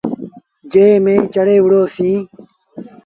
[0.71, 1.95] جݩهݩ ميݩ چڙهي وُهڙوس۔